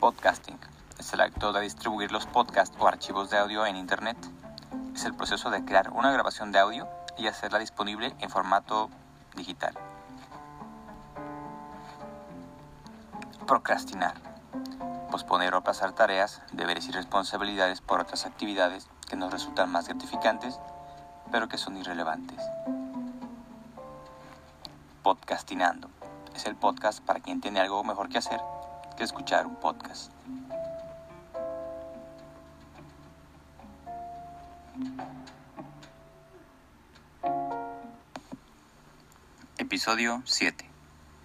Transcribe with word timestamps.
Podcasting 0.00 0.58
es 0.98 1.12
el 1.12 1.20
acto 1.20 1.52
de 1.52 1.60
distribuir 1.60 2.10
los 2.10 2.24
podcasts 2.24 2.74
o 2.80 2.88
archivos 2.88 3.28
de 3.28 3.36
audio 3.36 3.66
en 3.66 3.76
Internet. 3.76 4.16
Es 4.94 5.04
el 5.04 5.14
proceso 5.14 5.50
de 5.50 5.62
crear 5.62 5.90
una 5.90 6.10
grabación 6.10 6.52
de 6.52 6.58
audio 6.58 6.88
y 7.18 7.26
hacerla 7.26 7.58
disponible 7.58 8.14
en 8.18 8.30
formato 8.30 8.88
digital. 9.36 9.74
Procrastinar. 13.46 14.14
Posponer 15.10 15.52
o 15.52 15.58
aplazar 15.58 15.92
tareas, 15.92 16.40
deberes 16.52 16.88
y 16.88 16.92
responsabilidades 16.92 17.82
por 17.82 18.00
otras 18.00 18.24
actividades 18.24 18.88
que 19.06 19.16
nos 19.16 19.30
resultan 19.30 19.70
más 19.70 19.86
gratificantes, 19.86 20.58
pero 21.30 21.48
que 21.48 21.58
son 21.58 21.76
irrelevantes. 21.76 22.42
Podcastinando. 25.02 25.90
Es 26.34 26.46
el 26.46 26.56
podcast 26.56 27.04
para 27.04 27.20
quien 27.20 27.42
tiene 27.42 27.60
algo 27.60 27.84
mejor 27.84 28.08
que 28.08 28.16
hacer 28.16 28.40
escuchar 29.04 29.46
un 29.46 29.56
podcast. 29.56 30.12
Episodio 39.58 40.22
7. 40.24 40.64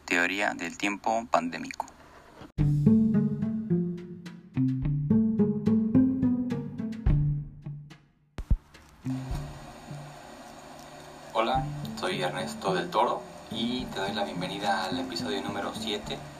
Teoría 0.06 0.54
del 0.54 0.78
tiempo 0.78 1.26
pandémico. 1.32 1.86
Hola, 11.34 11.66
soy 12.00 12.22
Ernesto 12.22 12.74
del 12.74 12.90
Toro 12.90 13.22
y 13.52 13.86
te 13.86 14.00
doy 14.00 14.14
la 14.14 14.24
bienvenida 14.24 14.86
al 14.86 15.00
episodio 15.00 15.42
número 15.42 15.74
7 15.74 16.18
de 16.18 16.35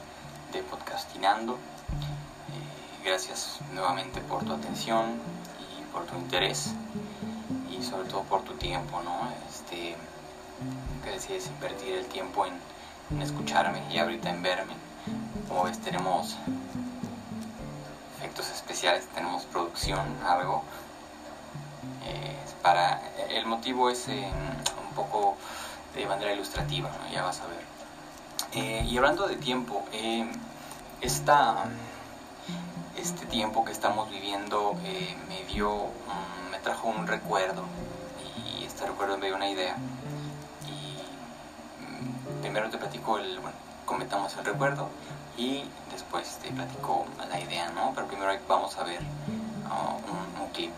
Eh, 1.16 3.02
gracias 3.02 3.58
nuevamente 3.72 4.20
por 4.20 4.44
tu 4.44 4.52
atención 4.52 5.18
y 5.78 5.82
por 5.90 6.04
tu 6.04 6.14
interés 6.14 6.74
y 7.70 7.82
sobre 7.82 8.06
todo 8.06 8.22
por 8.24 8.42
tu 8.42 8.52
tiempo, 8.54 9.00
¿no? 9.02 9.30
Este, 9.48 9.96
que 11.02 11.10
decides 11.10 11.46
invertir 11.46 11.94
el 11.94 12.06
tiempo 12.06 12.44
en, 12.44 13.22
escucharme 13.22 13.82
y 13.90 13.98
ahorita 13.98 14.28
en 14.28 14.42
verme. 14.42 14.74
Como 15.48 15.64
ves 15.64 15.78
tenemos 15.78 16.36
efectos 18.18 18.50
especiales, 18.50 19.06
tenemos 19.14 19.44
producción, 19.44 20.06
algo. 20.22 20.64
Eh, 22.04 22.36
para, 22.62 23.00
el 23.30 23.46
motivo 23.46 23.88
es 23.88 24.06
eh, 24.08 24.30
un 24.86 24.94
poco 24.94 25.36
de 25.94 26.04
manera 26.04 26.32
ilustrativa, 26.32 26.90
ya 27.10 27.22
vas 27.22 27.40
a 27.40 27.46
ver. 27.46 28.84
Y 28.84 28.96
hablando 28.96 29.26
de 29.26 29.36
tiempo, 29.36 29.84
esta, 31.00 31.64
este 32.96 33.26
tiempo 33.26 33.64
que 33.64 33.72
estamos 33.72 34.10
viviendo 34.10 34.76
eh, 34.84 35.16
me 35.28 35.44
dio, 35.52 35.86
me 36.50 36.58
trajo 36.58 36.88
un 36.88 37.06
recuerdo 37.06 37.64
y 38.44 38.64
este 38.64 38.86
recuerdo 38.86 39.18
me 39.18 39.26
dio 39.26 39.36
una 39.36 39.48
idea. 39.48 39.76
Y 40.66 40.98
mm, 41.82 42.40
primero 42.42 42.70
te 42.70 42.78
platico 42.78 43.18
el, 43.18 43.38
bueno, 43.40 43.56
comentamos 43.84 44.36
el 44.36 44.44
recuerdo 44.44 44.88
y 45.36 45.64
después 45.92 46.38
te 46.38 46.50
platico 46.50 47.06
la 47.28 47.40
idea, 47.40 47.70
¿no? 47.70 47.92
Pero 47.94 48.06
primero 48.06 48.32
vamos 48.48 48.76
a 48.78 48.84
ver 48.84 49.00
un, 49.00 50.42
un 50.42 50.48
clip. 50.50 50.72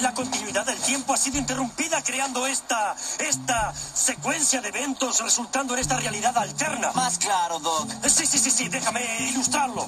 La 0.00 0.14
continuidad 0.14 0.64
del 0.64 0.78
tiempo 0.78 1.12
ha 1.12 1.16
sido 1.16 1.38
interrumpida 1.38 2.02
creando 2.02 2.46
esta, 2.46 2.96
esta 3.18 3.74
secuencia 3.74 4.60
de 4.60 4.68
eventos 4.68 5.20
resultando 5.20 5.74
en 5.74 5.80
esta 5.80 5.98
realidad 5.98 6.36
alterna. 6.36 6.92
Más 6.92 7.18
claro, 7.18 7.58
Doc. 7.58 7.88
Sí, 8.06 8.26
sí, 8.26 8.38
sí, 8.38 8.50
sí, 8.50 8.68
déjame 8.68 9.04
ilustrarlo. 9.30 9.86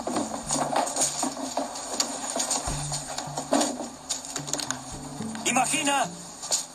Imagina 5.47 6.07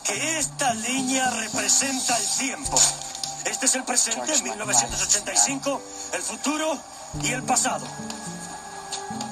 que 0.04 0.40
esta 0.40 0.74
línea 0.74 1.30
representa 1.30 2.18
el 2.18 2.28
tiempo. 2.38 2.80
Este 3.46 3.66
es 3.68 3.76
el 3.76 3.84
presente, 3.84 4.42
1985, 4.42 5.82
el 6.14 6.22
futuro 6.22 6.78
y 7.22 7.32
el 7.32 7.44
pasado. 7.44 7.86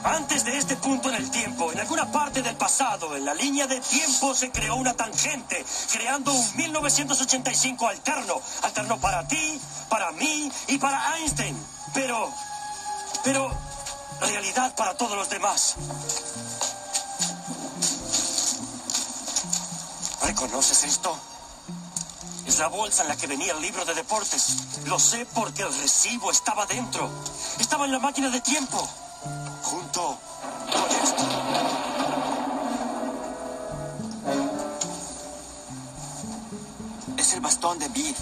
Antes 0.04 0.46
de 0.46 0.58
este 0.58 0.76
punto 0.78 1.10
en 1.10 1.16
el 1.16 1.30
tiempo, 1.30 1.72
en 1.72 1.80
alguna 1.80 2.10
parte 2.12 2.42
del 2.42 2.56
pasado, 2.56 3.16
en 3.16 3.26
la 3.26 3.34
línea 3.34 3.68
de 3.68 3.80
tiempo 3.82 4.34
se 4.34 4.52
creó 4.52 4.76
una 4.76 4.94
tangente, 4.94 5.66
creando 5.92 6.32
un 6.32 6.56
1985 6.56 7.88
alterno. 7.88 8.42
Alterno 8.64 9.00
para 9.00 9.28
ti, 9.28 9.60
para 9.90 10.12
mí 10.14 10.52
y 10.68 10.78
para 10.78 11.18
Einstein. 11.18 11.58
Pero, 11.94 12.32
pero, 13.24 13.52
realidad 14.22 14.74
para 14.76 14.96
todos 14.96 15.18
los 15.18 15.30
demás. 15.30 15.76
¿Reconoces 20.24 20.84
esto? 20.84 21.18
Es 22.46 22.60
la 22.60 22.68
bolsa 22.68 23.04
en 23.04 23.10
la 23.10 23.18
que 23.18 23.28
venía 23.28 23.52
el 23.52 23.62
libro 23.62 23.84
de 23.84 23.94
deportes. 23.94 24.56
Lo 24.86 25.00
sé 25.00 25.26
porque 25.34 25.64
el 25.64 25.82
recibo 25.82 26.32
estaba 26.32 26.66
dentro. 26.66 27.10
Estaba 27.60 27.86
en 27.86 27.92
la 27.92 28.00
máquina 28.00 28.30
de 28.30 28.40
tiempo 28.42 28.90
junto 29.64 30.18
con 30.74 30.92
esto. 31.04 31.24
Es 37.18 37.34
el 37.34 37.42
bastón 37.42 37.80
de 37.80 37.90
Biff. 37.90 38.18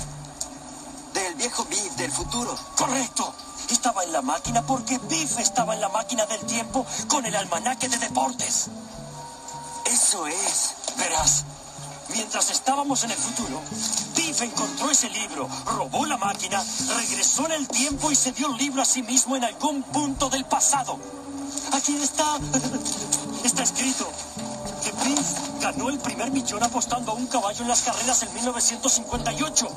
Del 1.14 1.36
viejo 1.36 1.66
Biff 1.66 1.96
del 1.96 2.12
futuro. 2.12 2.58
Correcto. 2.76 3.34
Estaba 3.70 4.04
en 4.04 4.12
la 4.12 4.22
máquina 4.22 4.62
porque 4.66 4.98
Biff 5.00 5.40
estaba 5.40 5.74
en 5.74 5.82
la 5.82 5.90
máquina 5.90 6.26
del 6.26 6.42
tiempo 6.42 6.86
con 7.08 7.26
el 7.26 7.36
almanaque 7.36 7.90
de 7.90 7.98
deportes. 7.98 8.70
Eso 9.86 10.28
es. 10.28 10.76
Verás, 10.98 11.46
mientras 12.10 12.50
estábamos 12.50 13.04
en 13.04 13.12
el 13.12 13.18
futuro, 13.18 13.62
Biff 14.25 14.41
encontró 14.41 14.90
ese 14.90 15.08
libro, 15.09 15.47
robó 15.66 16.03
la 16.08 16.18
máquina, 16.18 16.63
regresó 16.97 17.46
en 17.46 17.52
el 17.52 17.68
tiempo 17.68 18.12
y 18.12 18.16
se 18.16 18.31
dio 18.31 18.47
el 18.47 18.58
libro 18.58 18.81
a 18.81 18.86
sí 18.86 19.03
mismo 19.03 19.36
en 19.36 19.44
algún 19.44 19.84
punto 19.84 20.30
del 20.31 20.46
pasado. 20.46 20.97
Aquí 21.72 21.96
está. 21.97 22.40
Está 23.44 23.62
escrito 23.62 24.09
que 24.84 24.91
Biff 24.94 25.62
ganó 25.62 25.90
el 25.90 26.00
primer 26.00 26.31
millón 26.31 26.64
apostando 26.64 27.12
a 27.12 27.16
un 27.16 27.28
caballo 27.28 27.62
en 27.62 27.68
las 27.68 27.84
carreras 27.84 28.24
en 28.24 28.34
1958. 28.34 29.68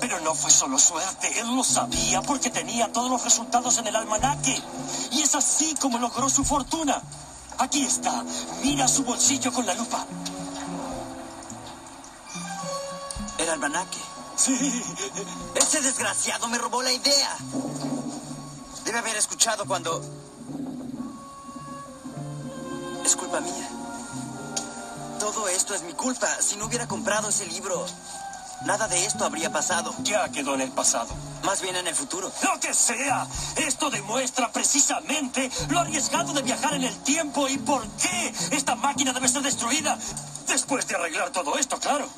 Pero 0.00 0.18
no 0.20 0.34
fue 0.34 0.50
solo 0.50 0.80
suerte, 0.80 1.38
él 1.38 1.54
lo 1.54 1.62
sabía 1.62 2.22
porque 2.22 2.50
tenía 2.50 2.92
todos 2.92 3.08
los 3.08 3.22
resultados 3.22 3.78
en 3.78 3.86
el 3.86 3.94
almanaque. 3.94 4.60
Y 5.12 5.22
es 5.22 5.32
así 5.36 5.76
como 5.80 5.98
logró 5.98 6.28
su 6.28 6.44
fortuna. 6.44 7.00
Aquí 7.58 7.84
está, 7.84 8.24
mira 8.62 8.88
su 8.88 9.04
bolsillo 9.04 9.52
con 9.52 9.64
la 9.64 9.74
lupa. 9.74 10.04
Almanaque. 13.58 13.98
Sí, 14.36 14.84
Ese 15.56 15.80
desgraciado 15.80 16.46
me 16.48 16.58
robó 16.58 16.80
la 16.82 16.92
idea. 16.92 17.36
Debe 18.84 18.98
haber 18.98 19.16
escuchado 19.16 19.66
cuando... 19.66 20.00
Es 23.04 23.16
culpa 23.16 23.40
mía. 23.40 23.68
Todo 25.18 25.48
esto 25.48 25.74
es 25.74 25.82
mi 25.82 25.92
culpa. 25.92 26.28
Si 26.40 26.56
no 26.56 26.66
hubiera 26.66 26.86
comprado 26.86 27.30
ese 27.30 27.46
libro, 27.46 27.84
nada 28.64 28.86
de 28.86 29.04
esto 29.04 29.24
habría 29.24 29.50
pasado. 29.50 29.92
ya 30.04 30.28
quedó 30.28 30.54
en 30.54 30.60
el 30.60 30.70
pasado. 30.70 31.08
Más 31.42 31.60
bien 31.60 31.74
en 31.74 31.88
el 31.88 31.94
futuro. 31.94 32.30
Lo 32.44 32.60
que 32.60 32.72
sea, 32.74 33.26
esto 33.56 33.90
demuestra 33.90 34.52
precisamente 34.52 35.50
lo 35.68 35.80
arriesgado 35.80 36.32
de 36.32 36.42
viajar 36.42 36.74
en 36.74 36.84
el 36.84 36.96
tiempo 37.02 37.48
y 37.48 37.58
por 37.58 37.84
qué 37.88 38.32
esta 38.52 38.76
máquina 38.76 39.12
debe 39.12 39.28
ser 39.28 39.42
destruida. 39.42 39.98
Después 40.46 40.86
de 40.86 40.94
arreglar 40.94 41.30
todo 41.30 41.58
esto, 41.58 41.78
claro. 41.78 42.08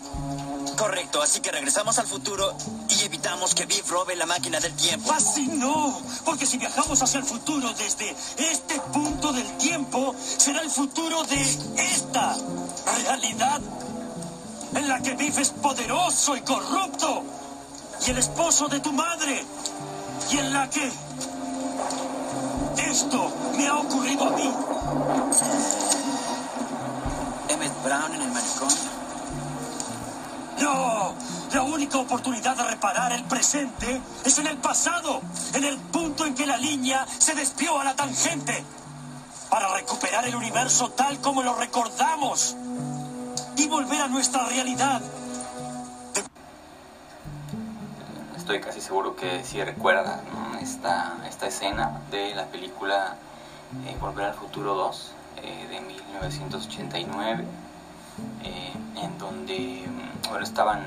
Correcto, 0.80 1.20
así 1.20 1.40
que 1.40 1.52
regresamos 1.52 1.98
al 1.98 2.06
futuro 2.06 2.56
y 2.88 3.04
evitamos 3.04 3.54
que 3.54 3.66
Biff 3.66 3.90
robe 3.90 4.16
la 4.16 4.24
máquina 4.24 4.58
del 4.60 4.72
tiempo. 4.72 5.12
Así 5.12 5.46
no, 5.46 6.00
porque 6.24 6.46
si 6.46 6.56
viajamos 6.56 7.02
hacia 7.02 7.20
el 7.20 7.26
futuro 7.26 7.70
desde 7.74 8.16
este 8.38 8.80
punto 8.90 9.30
del 9.30 9.58
tiempo, 9.58 10.14
será 10.38 10.62
el 10.62 10.70
futuro 10.70 11.22
de 11.24 11.38
esta 11.42 12.34
realidad 13.04 13.60
en 14.74 14.88
la 14.88 15.02
que 15.02 15.16
Biff 15.16 15.36
es 15.36 15.50
poderoso 15.50 16.34
y 16.34 16.40
corrupto 16.40 17.24
y 18.06 18.10
el 18.12 18.16
esposo 18.16 18.66
de 18.68 18.80
tu 18.80 18.90
madre 18.94 19.44
y 20.30 20.38
en 20.38 20.50
la 20.50 20.70
que 20.70 20.90
esto 22.88 23.30
me 23.54 23.68
ha 23.68 23.76
ocurrido 23.76 24.24
a 24.24 24.30
mí. 24.30 24.54
Emmett 27.50 27.84
Brown 27.84 28.14
en 28.14 28.22
el 28.22 28.30
manicomio. 28.30 28.99
No, 30.60 31.14
la 31.52 31.62
única 31.62 31.98
oportunidad 31.98 32.56
de 32.56 32.64
reparar 32.64 33.12
el 33.12 33.24
presente 33.24 34.00
es 34.24 34.38
en 34.38 34.46
el 34.46 34.58
pasado, 34.58 35.20
en 35.54 35.64
el 35.64 35.78
punto 35.78 36.26
en 36.26 36.34
que 36.34 36.46
la 36.46 36.56
línea 36.56 37.06
se 37.06 37.34
desvió 37.34 37.80
a 37.80 37.84
la 37.84 37.94
tangente, 37.94 38.64
para 39.50 39.74
recuperar 39.74 40.26
el 40.26 40.36
universo 40.36 40.90
tal 40.90 41.20
como 41.20 41.42
lo 41.42 41.54
recordamos 41.56 42.56
y 43.56 43.66
volver 43.66 44.00
a 44.00 44.08
nuestra 44.08 44.46
realidad. 44.46 45.02
Estoy 48.36 48.60
casi 48.60 48.80
seguro 48.80 49.16
que 49.16 49.44
sí 49.44 49.62
recuerda 49.62 50.22
¿no? 50.32 50.58
esta, 50.58 51.16
esta 51.28 51.46
escena 51.48 52.00
de 52.10 52.34
la 52.34 52.46
película 52.46 53.16
Volver 54.00 54.26
al 54.26 54.34
Futuro 54.34 54.74
2 54.74 55.12
de 55.70 55.80
1989, 55.80 57.44
en 58.96 59.18
donde 59.18 59.86
bueno, 60.28 60.44
estaban 60.44 60.84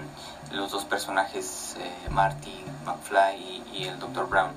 los 0.51 0.71
dos 0.71 0.85
personajes, 0.85 1.75
Marty 2.09 2.63
McFly 2.85 3.63
y, 3.73 3.85
el 3.85 3.99
Dr. 3.99 4.27
Brown, 4.27 4.51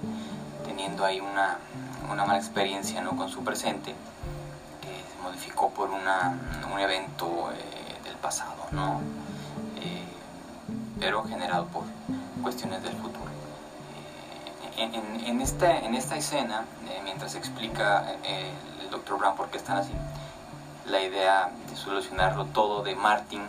teniendo 0.65 1.05
ahí 1.05 1.21
una, 1.21 1.59
una 2.11 2.25
mala 2.25 2.39
experiencia 2.39 3.01
¿no? 3.01 3.17
con 3.17 3.29
su 3.29 3.43
presente, 3.43 3.95
que 4.83 4.89
se 4.89 5.23
modificó 5.23 5.71
por 5.71 5.91
una, 5.91 6.39
un 6.73 6.79
evento 6.79 7.51
del 8.05 8.17
pasado, 8.17 8.67
¿no? 8.73 9.01
pero 10.99 11.23
generado 11.25 11.67
por 11.67 11.85
cuestiones 12.43 12.83
del 12.83 12.95
futuro. 12.95 13.31
Eh, 14.77 15.03
en, 15.27 15.41
esta, 15.41 15.79
en 15.79 15.95
esta 15.95 16.17
escena, 16.17 16.65
eh, 16.89 17.01
mientras 17.05 17.35
explica 17.35 18.15
eh, 18.25 18.51
el 18.83 18.91
Dr. 18.91 19.19
Brown 19.19 19.37
por 19.37 19.49
qué 19.49 19.59
están 19.59 19.79
así, 19.79 19.93
la 20.87 21.01
idea 21.01 21.51
solucionarlo 21.77 22.47
todo 22.47 22.83
de 22.83 22.95
Martin, 22.97 23.43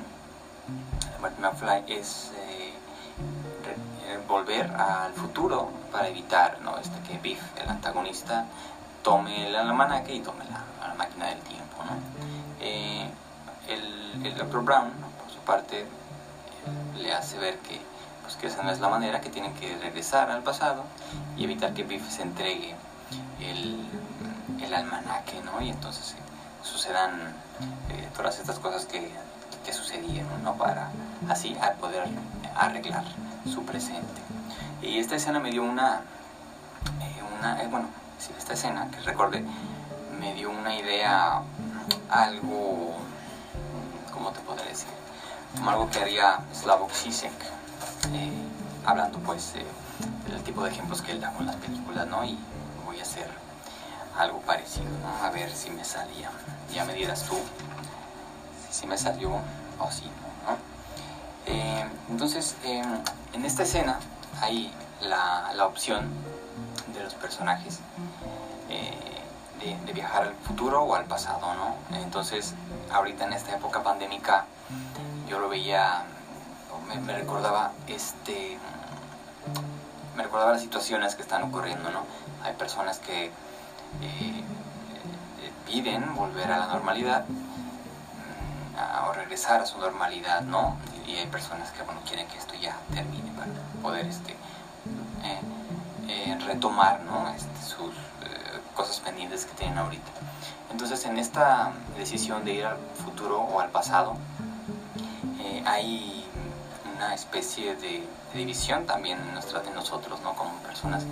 Martin 1.22 1.42
McFly, 1.42 1.84
es 1.88 2.32
volver 4.28 4.70
al 4.72 5.14
futuro 5.14 5.70
para 5.92 6.08
evitar 6.08 6.60
¿no? 6.62 6.78
este, 6.78 7.00
que 7.08 7.18
Biff, 7.20 7.42
el 7.62 7.70
antagonista, 7.70 8.46
tome 9.04 9.48
el 9.48 9.56
almanaque 9.56 10.14
y 10.16 10.20
tome 10.20 10.44
la, 10.46 10.88
la 10.88 10.94
máquina 10.96 11.28
del 11.28 11.40
tiempo. 11.40 11.78
¿no? 11.86 11.98
el, 13.68 14.26
el 14.26 14.38
Dr. 14.38 14.64
Brown, 14.64 14.92
por 15.22 15.32
su 15.32 15.40
parte, 15.40 15.86
le 16.98 17.14
hace 17.14 17.38
ver 17.38 17.58
que, 17.60 17.80
pues, 18.24 18.36
que 18.36 18.48
esa 18.48 18.64
no 18.64 18.72
es 18.72 18.80
la 18.80 18.90
manera, 18.90 19.22
que 19.22 19.30
tienen 19.30 19.54
que 19.56 19.78
regresar 19.78 20.30
al 20.32 20.44
pasado 20.44 20.84
y 21.38 21.44
evitar 21.44 21.74
que 21.74 21.84
Biff 21.84 22.10
se 22.10 22.24
entregue 22.24 22.76
el, 23.42 23.86
el 24.62 24.74
almanaque, 24.74 25.42
¿no? 25.44 25.62
Y 25.62 25.70
entonces 25.70 26.16
eh, 26.18 26.27
sucedan 26.68 27.12
eh, 27.90 28.08
todas 28.16 28.40
estas 28.40 28.60
cosas 28.60 28.86
que, 28.86 29.12
que 29.66 29.74
sucedieron, 29.74 30.44
¿no? 30.44 30.56
Para 30.56 30.90
así 31.30 31.56
poder 31.80 32.08
arreglar 32.56 33.04
su 33.52 33.64
presente. 33.64 34.22
Y 34.82 35.00
esta 35.00 35.16
escena 35.16 35.40
me 35.40 35.52
dio 35.52 35.64
una, 35.64 36.02
eh, 37.02 37.22
una 37.38 37.56
bueno, 37.70 37.88
sí, 38.20 38.32
esta 38.38 38.54
escena 38.54 38.90
que 38.92 39.00
recordé, 39.02 39.44
me 40.20 40.34
dio 40.34 40.50
una 40.52 40.76
idea 40.76 41.42
algo, 42.10 42.96
¿cómo 44.14 44.32
te 44.32 44.40
podré 44.42 44.66
decir? 44.66 44.98
como 45.56 45.72
algo 45.72 45.90
que 45.90 46.00
haría 46.00 46.40
Slavoj 46.54 46.92
Zizek, 46.92 47.32
eh, 48.14 48.32
hablando 48.86 49.20
pues 49.20 49.54
del 50.28 50.44
tipo 50.44 50.64
de 50.64 50.72
ejemplos 50.72 51.02
que 51.02 51.12
él 51.12 51.22
da 51.22 51.32
con 51.34 51.46
las 51.46 51.56
películas, 51.56 52.08
¿no? 52.08 52.24
Y 52.24 52.38
voy 52.86 53.00
a 53.00 53.04
hacer 53.04 53.30
algo 54.18 54.40
parecido, 54.42 54.90
¿no? 55.02 55.26
A 55.26 55.30
ver 55.32 55.52
si 55.52 55.70
me 55.70 55.84
salía. 55.84 56.30
Ya 56.74 56.86
me 56.86 56.94
dirás 56.94 57.24
tú 57.24 57.38
si 58.72 58.86
me 58.86 58.98
salió 58.98 59.32
o 59.80 59.92
si 59.92 60.06
no, 60.06 60.52
¿no? 60.52 60.58
Eh, 61.46 61.86
entonces, 62.10 62.56
eh, 62.64 62.84
en 63.34 63.46
esta 63.46 63.64
escena 63.64 64.00
hay 64.42 64.74
la, 65.02 65.52
la, 65.56 65.66
opción 65.66 66.10
de 66.94 67.04
los 67.04 67.14
personajes 67.16 67.80
de, 68.68 69.76
de, 69.86 69.94
viajar 69.94 70.24
al 70.24 70.34
futuro 70.36 70.84
o 70.84 70.96
al 70.96 71.06
pasado, 71.06 71.54
¿no? 71.56 71.98
Entonces, 71.98 72.54
ahorita 72.92 73.26
en 73.26 73.34
esta 73.34 73.56
época 73.56 73.82
pandémica, 73.84 74.46
yo 75.30 75.40
lo 75.40 75.50
veía, 75.50 76.04
me, 77.06 77.14
recordaba 77.14 77.72
este, 77.88 78.58
me 80.16 80.24
recordaba 80.24 80.54
las 80.54 80.62
situaciones 80.62 81.16
que 81.16 81.22
están 81.22 81.44
ocurriendo, 81.44 81.90
¿no? 81.92 82.04
Hay 82.44 82.54
personas 82.54 83.00
que 83.00 83.26
eh, 83.26 84.44
eh, 85.68 85.72
piden 85.72 86.16
volver 86.16 86.52
a 86.52 86.60
la 86.60 86.68
normalidad 86.68 87.26
mm, 87.26 89.08
o 89.08 89.14
regresar 89.14 89.62
a 89.62 89.66
su 89.66 89.78
normalidad, 89.78 90.42
¿no? 90.42 90.78
Y 91.06 91.16
hay 91.16 91.28
personas 91.28 91.72
que, 91.72 91.84
bueno, 91.84 92.02
quieren 92.08 92.28
que 92.28 92.38
esto 92.38 92.54
ya 92.56 92.76
termine 92.94 93.32
para 93.32 93.52
poder, 93.82 94.06
este, 94.06 94.36
eh, 95.24 96.38
retomar, 96.46 97.02
¿no? 97.02 97.30
Este, 97.30 97.62
sus 97.62 97.94
cosas 98.76 99.00
pendientes 99.00 99.46
que 99.46 99.54
tienen 99.54 99.78
ahorita. 99.78 100.12
Entonces, 100.72 101.04
en 101.06 101.18
esta 101.18 101.72
decisión 101.98 102.46
de 102.46 102.54
ir 102.54 102.66
al 102.66 102.78
futuro 103.04 103.42
o 103.42 103.60
al 103.60 103.70
pasado, 103.70 104.18
hay 105.66 106.26
una 106.96 107.14
especie 107.14 107.76
de, 107.76 108.04
división 108.34 108.86
también 108.86 109.20
en, 109.20 109.34
nuestra, 109.34 109.62
de 109.62 109.72
nosotros, 109.72 110.20
¿no? 110.22 110.34
Como 110.34 110.52
personas. 110.60 111.04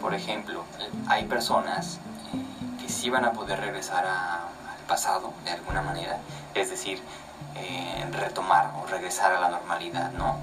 Por 0.00 0.14
ejemplo, 0.14 0.64
hay 1.06 1.24
personas 1.24 1.98
eh, 2.32 2.69
sí 3.00 3.08
van 3.08 3.24
a 3.24 3.32
poder 3.32 3.58
regresar 3.58 4.04
al 4.04 4.84
pasado 4.86 5.32
de 5.44 5.52
alguna 5.52 5.80
manera, 5.80 6.18
es 6.54 6.68
decir, 6.68 7.00
eh, 7.56 8.06
retomar 8.12 8.72
o 8.76 8.86
regresar 8.86 9.32
a 9.32 9.40
la 9.40 9.48
normalidad, 9.48 10.12
¿no? 10.12 10.36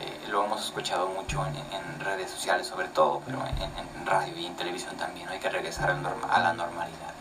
Eh, 0.00 0.28
lo 0.28 0.44
hemos 0.44 0.64
escuchado 0.64 1.06
mucho 1.08 1.46
en, 1.46 1.56
redes 2.00 2.30
sociales 2.30 2.68
sobre 2.68 2.86
todo, 2.88 3.20
pero 3.26 3.38
en, 3.46 4.06
radio 4.06 4.36
y 4.36 4.46
en 4.46 4.54
televisión 4.54 4.96
también, 4.96 5.28
hay 5.28 5.40
que 5.40 5.48
regresar 5.48 5.90
a 5.90 6.38
la 6.40 6.52
normalidad. 6.52 7.14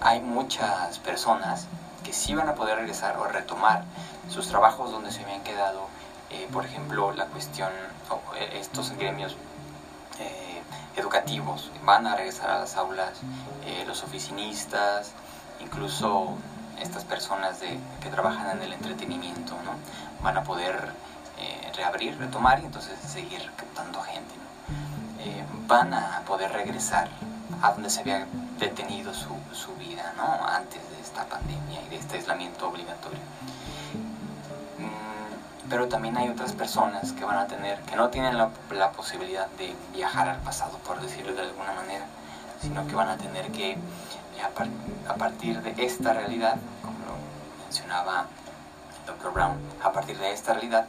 Hay 0.00 0.20
muchas 0.20 1.00
personas 1.00 1.66
que 2.04 2.12
sí 2.12 2.34
van 2.34 2.48
a 2.48 2.54
poder 2.54 2.76
regresar 2.76 3.16
o 3.18 3.24
retomar 3.24 3.82
sus 4.30 4.46
trabajos 4.48 4.92
donde 4.92 5.10
se 5.10 5.24
habían 5.24 5.42
quedado, 5.42 5.88
eh, 6.30 6.48
por 6.52 6.64
ejemplo, 6.64 7.12
la 7.12 7.26
cuestión, 7.26 7.70
eh, 8.36 8.58
estos 8.60 8.92
gremios 8.92 9.36
eh, 10.20 10.45
educativos 10.96 11.70
van 11.84 12.06
a 12.06 12.16
regresar 12.16 12.50
a 12.50 12.60
las 12.60 12.76
aulas, 12.76 13.10
los 13.86 14.02
oficinistas, 14.02 15.12
incluso 15.60 16.34
estas 16.80 17.04
personas 17.04 17.60
de, 17.60 17.78
que 18.00 18.08
trabajan 18.08 18.56
en 18.56 18.62
el 18.62 18.72
entretenimiento, 18.72 19.54
¿no? 19.64 19.72
van 20.22 20.36
a 20.36 20.44
poder 20.44 20.92
reabrir, 21.74 22.18
retomar 22.18 22.60
y 22.60 22.64
entonces 22.64 22.98
seguir 22.98 23.50
captando 23.56 24.00
gente. 24.02 24.34
van 25.66 25.92
a 25.92 26.22
poder 26.26 26.52
regresar 26.52 27.08
a 27.62 27.72
donde 27.72 27.90
se 27.90 28.00
había 28.00 28.26
detenido 28.58 29.12
su, 29.12 29.34
su 29.52 29.74
vida 29.76 30.12
¿no? 30.16 30.46
antes 30.46 30.80
de 30.90 31.00
esta 31.00 31.24
pandemia 31.26 31.82
y 31.82 31.88
de 31.90 31.96
este 31.96 32.16
aislamiento 32.16 32.68
obligatorio 32.68 33.20
pero 35.68 35.88
también 35.88 36.16
hay 36.16 36.28
otras 36.28 36.52
personas 36.52 37.12
que 37.12 37.24
van 37.24 37.38
a 37.38 37.46
tener, 37.46 37.80
que 37.80 37.96
no 37.96 38.08
tienen 38.08 38.36
la, 38.38 38.50
posibilidad 38.92 39.46
de 39.58 39.74
viajar 39.92 40.28
al 40.28 40.38
pasado, 40.38 40.78
por 40.78 41.00
decirlo 41.00 41.34
de 41.34 41.42
alguna 41.42 41.72
manera, 41.72 42.04
sino 42.60 42.86
que 42.86 42.94
van 42.94 43.08
a 43.08 43.16
tener 43.16 43.50
que, 43.50 43.72
eh, 43.72 43.78
a, 45.08 45.14
partir 45.14 45.60
de 45.62 45.84
esta 45.84 46.12
realidad, 46.12 46.56
como 46.82 46.98
lo 46.98 47.64
mencionaba 47.64 48.26
el 49.00 49.06
Dr. 49.06 49.32
Brown, 49.32 49.58
a 49.82 49.92
partir 49.92 50.16
de 50.18 50.32
esta 50.32 50.52
realidad, 50.54 50.86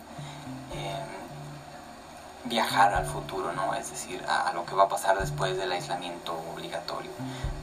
em, 0.71 2.49
viajar 2.49 2.93
al 2.93 3.05
futuro, 3.05 3.51
¿no? 3.53 3.73
Es 3.73 3.89
decir, 3.89 4.23
a, 4.27 4.53
lo 4.53 4.65
que 4.65 4.75
va 4.75 4.83
a 4.83 4.89
pasar 4.89 5.19
después 5.19 5.57
del 5.57 5.71
aislamiento 5.71 6.39
obligatorio. 6.53 7.11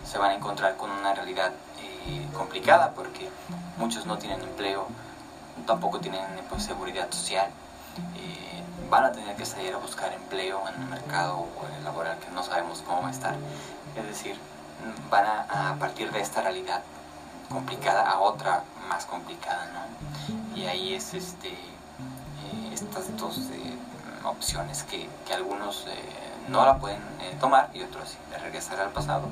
Se 0.04 0.18
van 0.18 0.32
a 0.32 0.34
encontrar 0.34 0.76
con 0.76 0.90
una 0.90 1.14
realidad 1.14 1.52
eh, 1.80 2.26
complicada 2.34 2.92
porque 2.92 3.30
muchos 3.78 4.04
no 4.04 4.18
tienen 4.18 4.42
empleo, 4.42 4.88
tampoco 5.66 6.00
tienen 6.00 6.24
pues, 6.48 6.64
seguridad 6.64 7.10
social, 7.10 7.48
eh, 8.16 8.62
van 8.90 9.04
a 9.04 9.12
tener 9.12 9.36
que 9.36 9.46
salir 9.46 9.74
a 9.74 9.78
buscar 9.78 10.12
empleo 10.12 10.60
en 10.68 10.82
el 10.82 10.88
mercado 10.88 11.46
laboral 11.82 12.18
que 12.18 12.30
no 12.30 12.42
sabemos 12.42 12.82
cómo 12.86 13.02
va 13.02 13.08
a 13.08 13.10
estar. 13.10 13.34
Es 13.96 14.06
decir, 14.06 14.36
van 15.10 15.24
a, 15.26 15.76
partir 15.78 16.10
de 16.10 16.20
esta 16.20 16.42
realidad 16.42 16.82
complicada 17.48 18.08
a 18.08 18.20
otra 18.20 18.64
más 18.88 19.06
complicada, 19.06 19.66
¿no? 19.72 20.56
Y 20.56 20.66
ahí 20.66 20.94
es 20.94 21.14
este, 21.14 21.48
eh, 21.48 22.70
estas 22.72 23.16
dos 23.16 23.38
eh, 23.52 23.76
opciones 24.24 24.82
que, 24.84 25.08
que 25.26 25.34
algunos 25.34 25.86
no 26.48 26.64
la 26.64 26.78
pueden 26.78 27.00
tomar 27.40 27.70
y 27.72 27.82
otros 27.82 28.10
sí, 28.10 28.16
de 28.30 28.38
regresar 28.38 28.78
al 28.80 28.90
pasado 28.90 29.28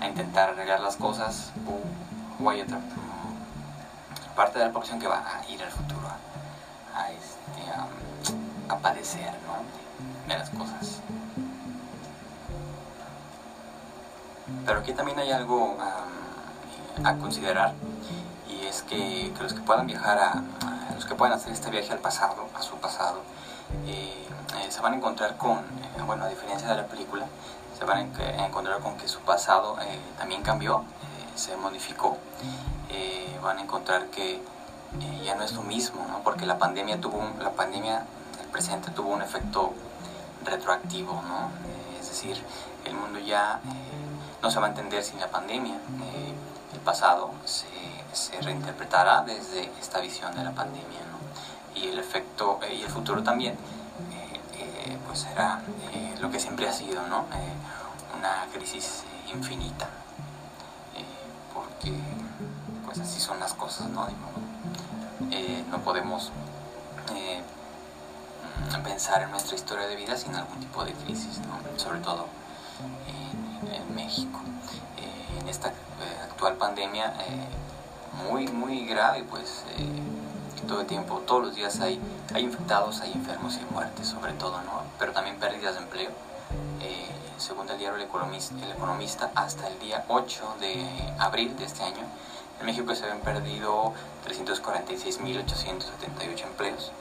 a 0.00 0.08
intentar 0.08 0.50
arreglar 0.50 0.80
las 0.80 0.96
cosas 0.96 1.50
o, 1.66 2.44
o 2.44 2.50
hay 2.50 2.62
otra 2.62 2.80
parte 4.34 4.58
de 4.58 4.66
la 4.66 4.72
población 4.72 4.98
que 4.98 5.06
va 5.06 5.18
a 5.18 5.48
ir 5.48 5.62
al 5.62 5.70
futuro 5.70 6.08
a, 6.94 7.10
este, 7.10 8.78
padecer 8.82 9.32
de, 10.26 10.38
las 10.38 10.48
cosas. 10.50 11.00
Pero 14.64 14.78
aquí 14.78 14.92
también 14.92 15.18
hay 15.18 15.32
algo 15.32 15.76
a 17.04 17.14
considerar 17.16 17.74
y 18.48 18.66
es 18.66 18.82
que, 18.82 19.32
los 19.40 19.52
que 19.52 19.60
puedan 19.60 19.86
viajar 19.86 20.18
a, 20.18 20.42
los 20.94 21.04
que 21.04 21.14
puedan 21.14 21.34
hacer 21.34 21.52
este 21.52 21.70
viaje 21.70 21.92
al 21.92 21.98
pasado, 21.98 22.48
a 22.54 22.62
su 22.62 22.76
pasado, 22.76 23.20
eh, 23.86 24.26
eh, 24.58 24.70
se 24.70 24.80
van 24.80 24.94
a 24.94 24.96
encontrar 24.96 25.36
con, 25.36 25.58
eh, 25.58 26.02
bueno, 26.04 26.24
a 26.24 26.28
diferencia 26.28 26.68
de 26.68 26.76
la 26.76 26.86
película, 26.86 27.26
se 27.78 27.84
van 27.84 28.12
a 28.18 28.46
encontrar 28.46 28.80
con 28.80 28.96
que 28.98 29.08
su 29.08 29.20
pasado 29.20 29.78
también 30.18 30.42
cambió, 30.42 30.84
se 31.34 31.56
modificó 31.56 32.18
eh, 32.92 33.38
van 33.42 33.58
a 33.58 33.62
encontrar 33.62 34.06
que 34.06 34.34
eh, 34.34 35.22
ya 35.24 35.34
no 35.34 35.44
es 35.44 35.52
lo 35.52 35.62
mismo, 35.62 36.06
¿no? 36.08 36.22
porque 36.22 36.46
la 36.46 36.58
pandemia 36.58 37.00
tuvo 37.00 37.22
la 37.40 37.52
pandemia 37.52 38.04
del 38.38 38.46
presente 38.48 38.90
tuvo 38.90 39.10
un 39.10 39.22
efecto 39.22 39.72
retroactivo, 40.44 41.22
¿no? 41.22 41.50
es 42.00 42.08
decir, 42.08 42.42
el 42.84 42.94
mundo 42.94 43.18
ya 43.20 43.60
no 44.42 44.50
se 44.50 44.58
va 44.58 44.66
a 44.66 44.68
entender 44.70 45.02
sin 45.02 45.20
la 45.20 45.28
pandemia. 45.28 45.74
el 46.72 46.80
pasado 46.80 47.30
se, 47.44 47.66
se, 48.12 48.40
reinterpretará 48.40 49.22
desde 49.22 49.70
esta 49.80 50.00
visión 50.00 50.34
de 50.34 50.42
la 50.42 50.52
pandemia, 50.52 51.00
¿no? 51.10 51.78
Y 51.78 51.88
el 51.88 51.98
efecto, 51.98 52.58
y 52.72 52.82
el 52.82 52.88
futuro 52.88 53.22
también, 53.22 53.56
pues 55.06 55.20
será 55.20 55.60
lo 56.20 56.30
que 56.30 56.40
siempre 56.40 56.68
ha 56.68 56.72
sido, 56.72 57.06
¿no? 57.06 57.26
una 58.18 58.46
crisis 58.52 59.04
infinita, 59.32 59.88
porque 61.54 61.92
pues 62.90 63.06
así 63.08 63.20
son 63.20 63.38
las 63.38 63.54
cosas, 63.54 63.88
¿no? 63.90 64.08
no 65.70 65.78
podemos 65.82 66.32
pensar 68.82 69.22
en 69.22 69.30
nuestra 69.30 69.54
historia 69.54 69.86
de 69.86 69.94
vida 69.94 70.16
sin 70.16 70.34
algún 70.34 70.58
tipo 70.58 70.84
de 70.84 70.92
crisis, 70.92 71.38
sobre 71.76 72.00
todo 72.00 72.26
en, 73.06 73.94
México. 73.94 74.40
Eh, 74.98 75.40
en 75.40 75.48
esta 75.48 75.68
eh, 75.68 75.72
actual 76.24 76.54
pandemia 76.56 77.14
eh, 77.20 78.26
muy, 78.28 78.48
muy 78.48 78.86
grave, 78.86 79.24
pues 79.30 79.62
todo 80.66 80.80
el 80.80 80.86
tiempo, 80.88 81.22
todos 81.26 81.46
los 81.46 81.54
días 81.54 81.78
hay, 81.80 82.00
hay 82.34 82.42
infectados, 82.42 83.00
hay 83.02 83.12
enfermos 83.12 83.56
y 83.56 83.72
muertes 83.72 84.08
sobre 84.08 84.32
todo, 84.32 84.60
¿no? 84.62 84.82
pero 84.98 85.12
también 85.12 85.36
pérdidas 85.36 85.74
de 85.74 85.82
empleo. 85.82 86.10
según 87.38 87.68
el 87.70 87.78
diario 87.78 87.96
el 87.96 88.02
economista, 88.02 88.54
el 88.64 88.72
economista, 88.72 89.30
hasta 89.34 89.68
el 89.68 89.78
día 89.78 90.04
8 90.08 90.56
de 90.60 91.14
abril 91.18 91.56
de 91.56 91.64
este 91.64 91.82
año, 91.84 92.04
en 92.60 92.66
México 92.66 92.94
se 92.94 93.04
habían 93.04 93.20
perdido 93.20 93.94
346.878 94.26 96.42
empleos 96.44 96.92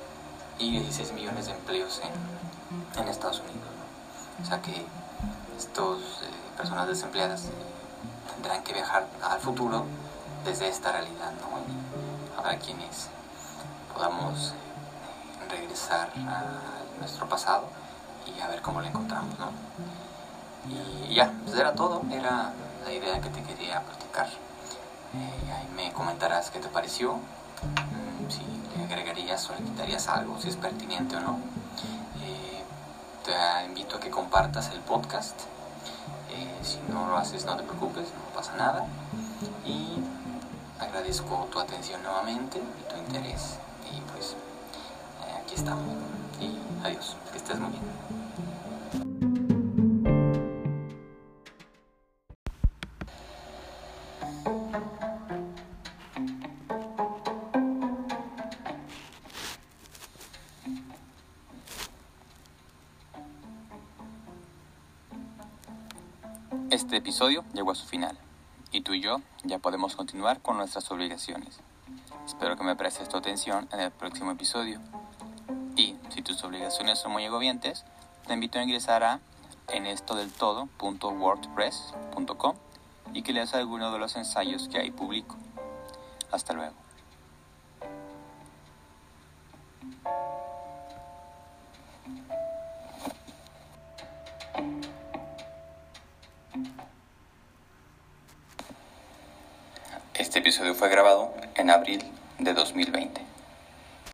y 0.58 0.72
16 0.72 1.12
millones 1.14 1.48
de 1.48 1.52
empleos 1.52 2.02
en, 2.04 2.14
Estados 3.08 3.40
Unidos. 3.40 3.70
O 4.42 4.46
sea 4.46 4.62
que 4.62 4.86
estas 5.58 5.98
eh, 6.22 6.30
personas 6.56 6.88
desempleadas 6.88 7.46
eh, 7.46 7.50
tendrán 8.36 8.62
que 8.64 8.74
viajar 8.74 9.08
al 9.24 9.40
futuro 9.40 9.86
desde 10.46 10.68
esta 10.68 10.92
realidad. 10.92 11.32
¿no? 11.42 11.50
habrá 12.40 12.60
quienes 12.60 13.08
podamos 13.94 14.50
eh, 14.50 14.54
regresar 15.50 16.12
a 16.28 16.44
nuestro 17.00 17.28
pasado 17.28 17.64
y 18.28 18.40
a 18.40 18.48
ver 18.48 18.62
cómo 18.62 18.82
lo 18.82 18.88
encontramos. 18.88 19.40
¿no? 19.40 19.50
Y 21.10 21.16
ya, 21.16 21.34
pues 21.44 21.58
era 21.58 21.74
todo, 21.74 22.04
era 22.12 22.54
la 22.86 22.92
idea 22.92 23.20
que 23.20 23.30
te 23.30 23.42
quería 23.42 23.82
platicar. 23.82 24.30
Ahí 25.14 25.68
me 25.76 25.92
comentarás 25.94 26.50
qué 26.52 26.60
te 26.60 26.68
pareció, 26.68 27.14
mm, 27.16 28.30
si 28.30 28.82
agregarías 28.84 29.50
o 29.50 29.54
le 29.54 29.64
quitarías 29.64 30.08
algo, 30.08 30.40
si 30.40 30.50
es 30.50 30.56
pertinente 30.56 31.16
o 31.16 31.22
no. 31.22 31.40
Eh, 32.24 32.64
te 33.26 33.66
invito 33.66 33.98
a 33.98 34.00
que 34.00 34.10
compartas 34.10 34.70
el 34.72 34.80
podcast. 34.82 35.40
Eh, 36.32 36.60
si 36.64 36.80
no 36.92 37.08
lo 37.08 37.18
haces, 37.18 37.46
no 37.46 37.56
te 37.58 37.64
preocupes, 37.64 38.08
no 38.10 38.36
pasa 38.36 38.56
nada. 38.56 38.86
Y 39.66 39.98
agradezco 40.80 41.48
tu 41.52 41.60
atención 41.60 42.02
nuevamente 42.04 42.60
y 42.60 42.90
tu 42.90 42.98
interés. 42.98 43.58
Y 43.92 44.00
pues 44.12 44.32
eh, 44.32 45.42
aquí 45.44 45.56
estamos. 45.56 45.86
Y 46.40 46.58
adiós, 46.86 47.16
que 47.32 47.38
estés 47.38 47.60
muy 47.60 47.72
bien. 47.72 48.19
Este 66.80 66.96
episodio 66.96 67.44
llegó 67.54 67.72
a 67.72 67.76
su 67.76 67.86
final 67.86 68.18
y 68.72 68.80
tú 68.80 68.94
y 68.94 69.02
yo 69.02 69.20
ya 69.44 69.60
podemos 69.60 69.98
continuar 69.98 70.42
con 70.42 70.56
nuestras 70.56 70.90
obligaciones. 70.92 71.60
Espero 72.26 72.56
que 72.56 72.64
me 72.64 72.78
prestes 72.78 73.10
tu 73.10 73.18
atención 73.18 73.68
en 73.74 73.82
el 73.82 73.92
próximo 73.92 74.32
episodio. 74.32 74.80
Y 75.76 75.98
si 76.08 76.22
tus 76.22 76.42
obligaciones 76.42 76.98
son 76.98 77.12
muy 77.12 77.26
agobiantes, 77.26 77.84
te 78.26 78.34
invito 78.34 78.60
a 78.60 78.64
ingresar 78.64 79.04
a 79.04 79.20
enestodeltodo.wordpress.com 79.68 82.56
y 83.14 83.24
que 83.24 83.34
leas 83.34 83.54
alguno 83.56 83.92
de 83.92 84.00
los 84.00 84.16
ensayos 84.16 84.70
que 84.70 84.78
ahí 84.78 84.92
publico. 84.92 85.36
Hasta 86.32 86.54
luego. 86.54 86.76
Este 100.30 100.42
episodio 100.42 100.76
fue 100.76 100.90
grabado 100.90 101.34
en 101.56 101.72
abril 101.72 102.04
de 102.38 102.54
2020. 102.54 103.20